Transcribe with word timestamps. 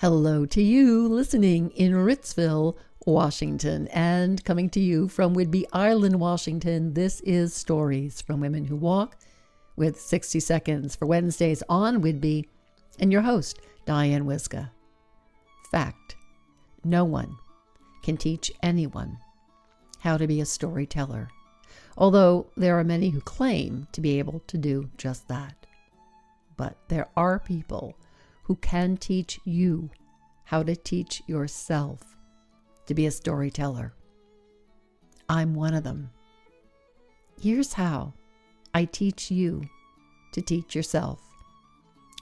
Hello 0.00 0.44
to 0.44 0.60
you 0.60 1.06
listening 1.06 1.70
in 1.70 1.92
Ritzville, 1.92 2.76
Washington, 3.06 3.86
and 3.92 4.44
coming 4.44 4.68
to 4.70 4.80
you 4.80 5.06
from 5.06 5.36
Whidbey 5.36 5.66
Island, 5.72 6.18
Washington. 6.18 6.94
This 6.94 7.20
is 7.20 7.54
Stories 7.54 8.20
from 8.20 8.40
Women 8.40 8.64
Who 8.64 8.74
Walk 8.74 9.16
with 9.76 10.00
60 10.00 10.40
Seconds 10.40 10.96
for 10.96 11.06
Wednesdays 11.06 11.62
on 11.68 12.02
Whidbey, 12.02 12.48
and 12.98 13.12
your 13.12 13.22
host, 13.22 13.60
Diane 13.86 14.24
Wyzga. 14.24 14.70
Fact 15.70 16.16
No 16.82 17.04
one 17.04 17.36
can 18.02 18.16
teach 18.16 18.50
anyone 18.64 19.16
how 20.00 20.16
to 20.16 20.26
be 20.26 20.40
a 20.40 20.44
storyteller, 20.44 21.28
although 21.96 22.48
there 22.56 22.76
are 22.76 22.84
many 22.84 23.10
who 23.10 23.20
claim 23.20 23.86
to 23.92 24.00
be 24.00 24.18
able 24.18 24.42
to 24.48 24.58
do 24.58 24.90
just 24.98 25.28
that. 25.28 25.54
But 26.56 26.76
there 26.88 27.08
are 27.16 27.38
people 27.38 27.94
who 28.44 28.56
can 28.56 28.96
teach 28.96 29.40
you 29.44 29.90
how 30.44 30.62
to 30.62 30.76
teach 30.76 31.22
yourself 31.26 32.16
to 32.86 32.94
be 32.94 33.06
a 33.06 33.10
storyteller. 33.10 33.94
I'm 35.28 35.54
one 35.54 35.74
of 35.74 35.84
them. 35.84 36.10
Here's 37.40 37.72
how 37.72 38.12
I 38.74 38.84
teach 38.84 39.30
you 39.30 39.62
to 40.32 40.42
teach 40.42 40.74
yourself. 40.74 41.20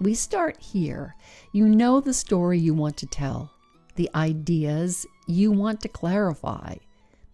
We 0.00 0.14
start 0.14 0.56
here. 0.60 1.14
You 1.52 1.68
know 1.68 2.00
the 2.00 2.14
story 2.14 2.58
you 2.58 2.74
want 2.74 2.96
to 2.98 3.06
tell, 3.06 3.52
the 3.94 4.10
ideas 4.14 5.06
you 5.26 5.52
want 5.52 5.80
to 5.82 5.88
clarify, 5.88 6.76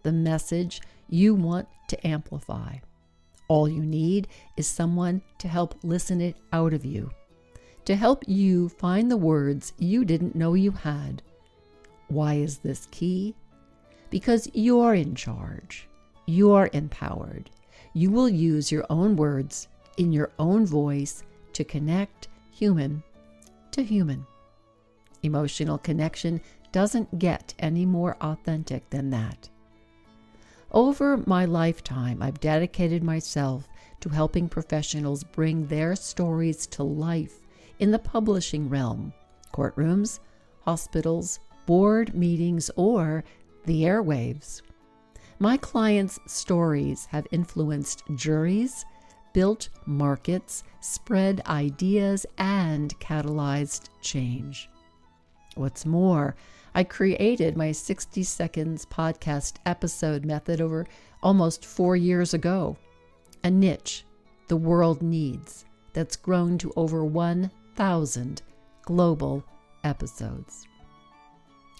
the 0.03 0.11
message 0.11 0.81
you 1.09 1.33
want 1.33 1.67
to 1.89 2.07
amplify. 2.07 2.77
All 3.47 3.67
you 3.67 3.83
need 3.85 4.27
is 4.57 4.67
someone 4.67 5.21
to 5.39 5.47
help 5.47 5.75
listen 5.83 6.21
it 6.21 6.35
out 6.51 6.73
of 6.73 6.85
you 6.85 7.11
to 7.85 7.95
help 7.95 8.23
you 8.27 8.67
find 8.67 9.09
the 9.09 9.17
words 9.17 9.73
you 9.77 10.03
didn't 10.03 10.35
know 10.35 10.55
you 10.55 10.71
had. 10.71 11.21
Why 12.07 12.35
is 12.35 12.57
this 12.57 12.87
key? 12.91 13.35
Because 14.09 14.49
you're 14.53 14.95
in 14.95 15.15
charge. 15.15 15.87
You're 16.25 16.69
empowered. 16.73 17.49
You 17.93 18.11
will 18.11 18.29
use 18.29 18.71
your 18.71 18.85
own 18.89 19.15
words 19.15 19.67
in 19.97 20.11
your 20.11 20.31
own 20.39 20.65
voice 20.65 21.23
to 21.53 21.63
connect 21.63 22.27
human 22.51 23.03
to 23.71 23.83
human. 23.83 24.25
Emotional 25.23 25.77
connection 25.77 26.41
doesn't 26.71 27.19
get 27.19 27.53
any 27.59 27.85
more 27.85 28.17
authentic 28.21 28.89
than 28.89 29.09
that. 29.11 29.49
Over 30.71 31.17
my 31.25 31.45
lifetime, 31.45 32.21
I've 32.21 32.39
dedicated 32.39 33.03
myself 33.03 33.67
to 34.01 34.09
helping 34.09 34.49
professionals 34.49 35.23
bring 35.23 35.67
their 35.67 35.95
stories 35.95 36.67
to 36.67 36.83
life 36.83 37.39
in 37.79 37.91
the 37.91 37.99
publishing 37.99 38.69
realm, 38.69 39.13
courtrooms, 39.53 40.19
hospitals, 40.61 41.39
board 41.65 42.13
meetings, 42.13 42.69
or 42.75 43.23
the 43.65 43.83
airwaves. 43.83 44.61
My 45.39 45.57
clients' 45.57 46.19
stories 46.27 47.05
have 47.07 47.27
influenced 47.31 48.03
juries, 48.15 48.85
built 49.33 49.69
markets, 49.85 50.63
spread 50.79 51.41
ideas, 51.47 52.25
and 52.37 52.97
catalyzed 52.99 53.89
change. 54.01 54.69
What's 55.55 55.85
more, 55.85 56.35
I 56.73 56.83
created 56.83 57.57
my 57.57 57.71
60 57.71 58.23
seconds 58.23 58.85
podcast 58.85 59.55
episode 59.65 60.25
method 60.25 60.61
over 60.61 60.85
almost 61.23 61.65
four 61.65 61.95
years 61.95 62.33
ago, 62.33 62.77
a 63.43 63.51
niche 63.51 64.05
the 64.47 64.57
world 64.57 65.01
needs 65.01 65.65
that's 65.93 66.15
grown 66.15 66.57
to 66.59 66.71
over 66.75 67.03
1 67.03 67.49
thousand 67.75 68.41
global 68.83 69.43
episodes. 69.83 70.67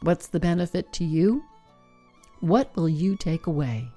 What's 0.02 0.28
the 0.28 0.40
benefit 0.40 0.92
to 0.94 1.06
you? 1.06 1.44
What 2.42 2.76
will 2.76 2.90
you 2.90 3.16
take 3.16 3.48
away? 3.48 3.90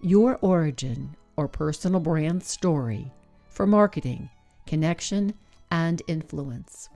Your 0.00 0.38
origin 0.40 1.16
or 1.36 1.48
personal 1.48 2.00
brand 2.00 2.42
story 2.44 3.12
for 3.48 3.66
marketing, 3.66 4.30
connection, 4.66 5.34
and 5.70 6.02
influence. 6.06 6.88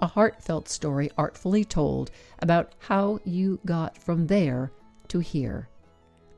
A 0.00 0.06
heartfelt 0.06 0.68
story 0.68 1.10
artfully 1.16 1.64
told 1.64 2.10
about 2.40 2.74
how 2.78 3.20
you 3.24 3.60
got 3.64 3.96
from 3.96 4.26
there 4.26 4.72
to 5.08 5.20
here, 5.20 5.68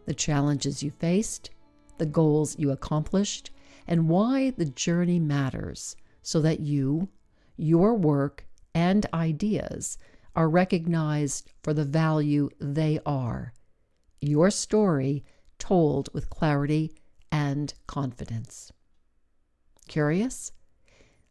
the 0.04 0.14
challenges 0.14 0.82
you 0.82 0.90
faced, 0.90 1.50
the 1.96 2.06
goals 2.06 2.58
you 2.58 2.70
accomplished, 2.70 3.50
and 3.86 4.08
why 4.08 4.50
the 4.50 4.66
journey 4.66 5.18
matters 5.18 5.96
so 6.24 6.40
that 6.40 6.58
you, 6.58 7.08
your 7.56 7.94
work, 7.94 8.46
and 8.74 9.06
ideas 9.14 9.98
are 10.34 10.48
recognized 10.48 11.48
for 11.62 11.72
the 11.72 11.84
value 11.84 12.50
they 12.58 12.98
are. 13.06 13.52
Your 14.20 14.50
story 14.50 15.22
told 15.58 16.08
with 16.12 16.30
clarity 16.30 16.96
and 17.30 17.72
confidence. 17.86 18.72
Curious? 19.86 20.50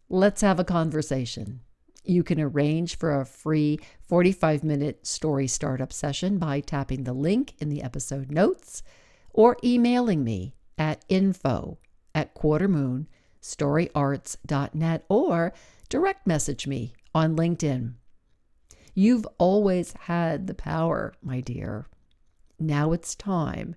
Let's 0.09 0.41
have 0.41 0.59
a 0.59 0.63
conversation. 0.63 1.61
You 2.05 2.23
can 2.23 2.39
arrange 2.39 2.97
for 2.97 3.19
a 3.19 3.25
free 3.25 3.79
45 4.07 4.63
minute 4.63 5.07
story 5.07 5.47
startup 5.47 5.91
session 5.91 6.37
by 6.37 6.59
tapping 6.59 7.03
the 7.03 7.13
link 7.13 7.55
in 7.59 7.69
the 7.69 7.81
episode 7.81 8.29
notes 8.29 8.83
or 9.33 9.57
emailing 9.63 10.23
me 10.23 10.53
at 10.77 11.03
info 11.09 11.79
at 12.13 12.35
quartermoon.com 12.35 13.07
storyarts.net, 13.43 15.05
or 15.09 15.53
direct 15.89 16.25
message 16.25 16.65
me 16.65 16.93
on 17.13 17.35
LinkedIn. 17.35 17.93
You've 18.95 19.27
always 19.37 19.93
had 20.01 20.47
the 20.47 20.53
power, 20.53 21.13
my 21.21 21.41
dear. 21.41 21.87
Now 22.59 22.91
it's 22.93 23.13
time 23.15 23.75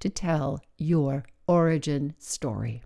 to 0.00 0.08
tell 0.08 0.62
your 0.76 1.24
origin 1.46 2.14
story. 2.18 2.82